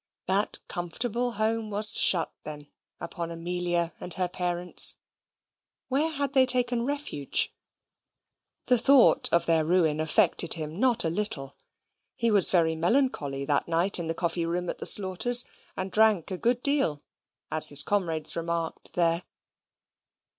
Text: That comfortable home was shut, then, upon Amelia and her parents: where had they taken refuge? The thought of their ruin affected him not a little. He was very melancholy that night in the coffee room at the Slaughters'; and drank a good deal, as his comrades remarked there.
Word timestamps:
That 0.25 0.57
comfortable 0.67 1.33
home 1.33 1.69
was 1.69 1.93
shut, 1.95 2.33
then, 2.43 2.71
upon 2.99 3.29
Amelia 3.29 3.93
and 3.99 4.11
her 4.15 4.27
parents: 4.27 4.95
where 5.89 6.09
had 6.09 6.33
they 6.33 6.47
taken 6.47 6.87
refuge? 6.87 7.53
The 8.65 8.79
thought 8.79 9.29
of 9.31 9.45
their 9.45 9.63
ruin 9.63 9.99
affected 9.99 10.53
him 10.55 10.79
not 10.79 11.05
a 11.05 11.11
little. 11.11 11.55
He 12.15 12.31
was 12.31 12.49
very 12.49 12.73
melancholy 12.75 13.45
that 13.45 13.67
night 13.67 13.99
in 13.99 14.07
the 14.07 14.15
coffee 14.15 14.43
room 14.47 14.71
at 14.71 14.79
the 14.79 14.87
Slaughters'; 14.87 15.45
and 15.77 15.91
drank 15.91 16.31
a 16.31 16.37
good 16.39 16.63
deal, 16.63 17.03
as 17.51 17.69
his 17.69 17.83
comrades 17.83 18.35
remarked 18.35 18.93
there. 18.93 19.21